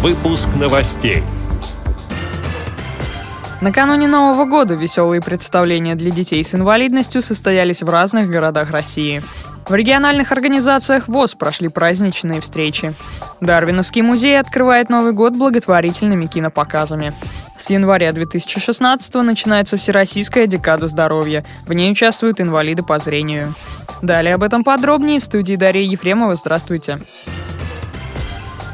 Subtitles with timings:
[0.00, 1.24] Выпуск новостей.
[3.60, 9.20] Накануне Нового года веселые представления для детей с инвалидностью состоялись в разных городах России.
[9.68, 12.94] В региональных организациях ВОЗ прошли праздничные встречи.
[13.40, 17.12] Дарвиновский музей открывает Новый год благотворительными кинопоказами.
[17.56, 21.44] С января 2016 начинается Всероссийская декада здоровья.
[21.66, 23.52] В ней участвуют инвалиды по зрению.
[24.00, 26.36] Далее об этом подробнее в студии Дарья Ефремова.
[26.36, 27.00] Здравствуйте.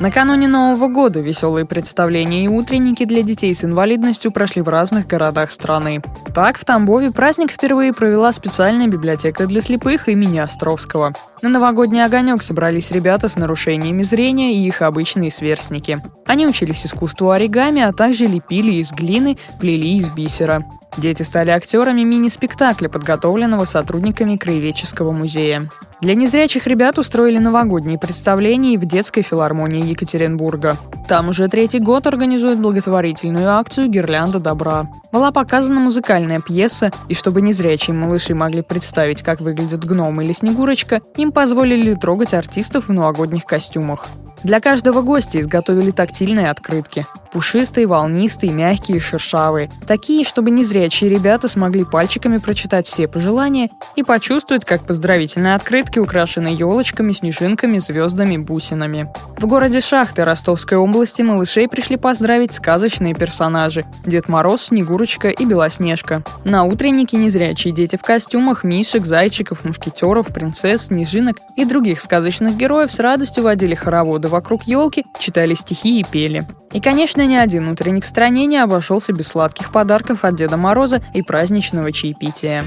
[0.00, 5.52] Накануне Нового года веселые представления и утренники для детей с инвалидностью прошли в разных городах
[5.52, 6.02] страны.
[6.34, 11.14] Так, в Тамбове праздник впервые провела специальная библиотека для слепых имени Островского.
[11.42, 16.02] На новогодний огонек собрались ребята с нарушениями зрения и их обычные сверстники.
[16.26, 20.64] Они учились искусству оригами, а также лепили из глины, плели из бисера.
[20.96, 25.68] Дети стали актерами мини-спектакля, подготовленного сотрудниками Краеведческого музея.
[26.04, 30.76] Для незрячих ребят устроили новогодние представления в детской филармонии Екатеринбурга.
[31.06, 34.88] Там уже третий год организуют благотворительную акцию «Гирлянда добра».
[35.12, 41.02] Была показана музыкальная пьеса, и чтобы незрячие малыши могли представить, как выглядят гном или снегурочка,
[41.16, 44.08] им позволили трогать артистов в новогодних костюмах.
[44.44, 47.06] Для каждого гостя изготовили тактильные открытки.
[47.32, 49.70] Пушистые, волнистые, мягкие, шершавые.
[49.86, 56.48] Такие, чтобы незрячие ребята смогли пальчиками прочитать все пожелания и почувствовать, как поздравительные открытки украшены
[56.48, 59.08] елочками, снежинками, звездами, бусинами.
[59.38, 66.22] В городе Шахты Ростовской области малышей пришли поздравить сказочные персонажи– Дед Мороз, Снегурочка и Белоснежка.
[66.44, 72.92] На утреннике незрячие дети в костюмах мишек, зайчиков, мушкетеров, принцесс, снежинок и других сказочных героев
[72.92, 76.46] с радостью водили хороводы вокруг елки, читали стихи и пели.
[76.72, 81.02] И, конечно, ни один утренник в стране не обошелся без сладких подарков от Деда Мороза
[81.12, 82.62] и праздничного чаепития.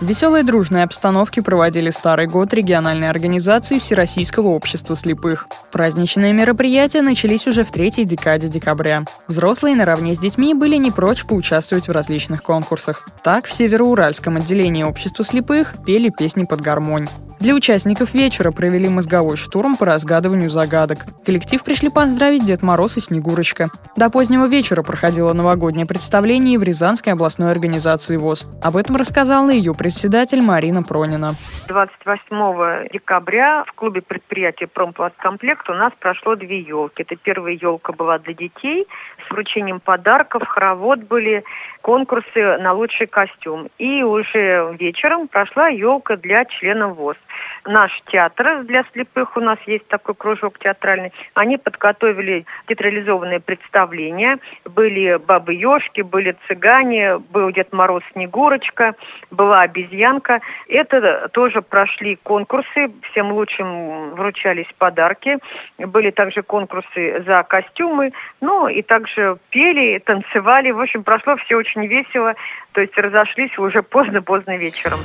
[0.00, 5.48] В веселой дружной обстановке проводили Старый год региональной организации Всероссийского общества слепых.
[5.72, 9.04] Праздничные мероприятия начались уже в третьей декаде декабря.
[9.26, 13.08] Взрослые наравне с детьми были не прочь поучаствовать в различных конкурсах.
[13.24, 17.08] Так, в Североуральском отделении общества слепых пели песни под гармонь.
[17.40, 21.04] Для участников вечера провели мозговой штурм по разгадыванию загадок.
[21.24, 23.68] Коллектив пришли поздравить Дед Мороз и Снегурочка.
[23.96, 28.48] До позднего вечера проходило новогоднее представление в Рязанской областной организации ВОЗ.
[28.60, 31.34] Об этом рассказала ее председатель Марина Пронина.
[31.68, 37.02] 28 декабря в клубе предприятия «Промпласткомплект» у нас прошло две елки.
[37.02, 38.88] Это первая елка была для детей
[39.24, 41.44] с вручением подарков, хоровод были,
[41.82, 43.68] конкурсы на лучший костюм.
[43.78, 47.16] И уже вечером прошла елка для членов ВОЗ
[47.64, 54.38] наш театр для слепых, у нас есть такой кружок театральный, они подготовили театрализованные представления.
[54.64, 58.94] Были бабы-ешки, были цыгане, был Дед Мороз Снегурочка,
[59.30, 60.40] была обезьянка.
[60.68, 65.38] Это тоже прошли конкурсы, всем лучшим вручались подарки.
[65.78, 70.70] Были также конкурсы за костюмы, ну и также пели, танцевали.
[70.70, 72.34] В общем, прошло все очень весело,
[72.72, 74.98] то есть разошлись уже поздно-поздно вечером.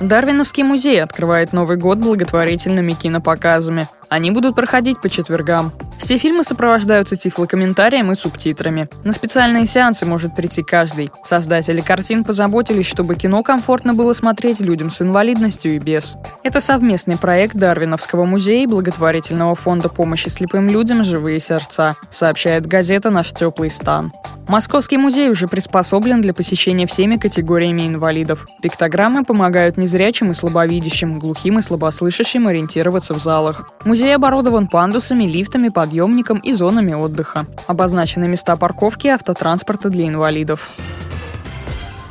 [0.00, 3.88] Дарвиновский музей открывает Новый год благотворительными кинопоказами.
[4.08, 5.72] Они будут проходить по четвергам.
[6.00, 8.88] Все фильмы сопровождаются тифлокомментарием и субтитрами.
[9.04, 11.10] На специальные сеансы может прийти каждый.
[11.24, 16.16] Создатели картин позаботились, чтобы кино комфортно было смотреть людям с инвалидностью и без.
[16.42, 23.10] Это совместный проект Дарвиновского музея и благотворительного фонда помощи слепым людям «Живые сердца», сообщает газета
[23.10, 24.10] «Наш теплый стан».
[24.50, 28.48] Московский музей уже приспособлен для посещения всеми категориями инвалидов.
[28.60, 33.70] Пиктограммы помогают незрячим и слабовидящим, глухим и слабослышащим ориентироваться в залах.
[33.84, 37.46] Музей оборудован пандусами, лифтами, подъемником и зонами отдыха.
[37.66, 40.70] Обозначены места парковки автотранспорта для инвалидов.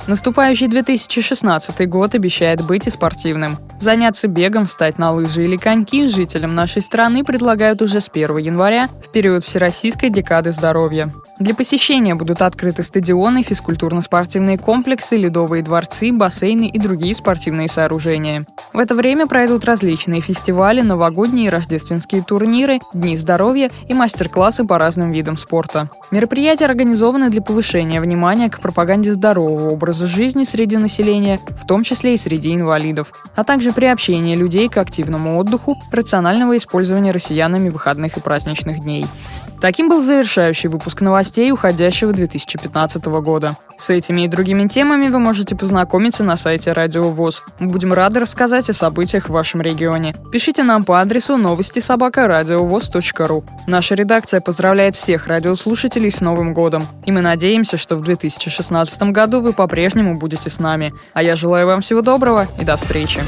[0.05, 3.57] Наступающий 2016 год обещает быть и спортивным.
[3.79, 8.89] Заняться бегом, встать на лыжи или коньки жителям нашей страны предлагают уже с 1 января
[9.07, 11.13] в период Всероссийской декады здоровья.
[11.39, 18.45] Для посещения будут открыты стадионы, физкультурно-спортивные комплексы, ледовые дворцы, бассейны и другие спортивные сооружения.
[18.73, 24.77] В это время пройдут различные фестивали, новогодние и рождественские турниры, дни здоровья и мастер-классы по
[24.77, 25.89] разным видам спорта.
[26.11, 32.15] Мероприятия организованы для повышения внимания к пропаганде здорового образа жизни среди населения, в том числе
[32.15, 38.19] и среди инвалидов, а также приобщения людей к активному отдыху, рационального использования россиянами выходных и
[38.19, 39.07] праздничных дней.
[39.61, 43.55] Таким был завершающий выпуск новостей уходящего 2015 года.
[43.77, 47.43] С этими и другими темами вы можете познакомиться на сайте Радио ВОЗ.
[47.59, 50.15] Мы будем рады рассказать о событиях в вашем регионе.
[50.31, 52.27] Пишите нам по адресу новости собака
[53.27, 53.43] ру.
[53.67, 56.87] Наша редакция поздравляет всех радиослушателей с Новым годом.
[57.05, 60.93] И мы надеемся, что в 2016 году вы по-прежнему будете с нами.
[61.13, 63.21] А я желаю вам всего доброго и до встречи.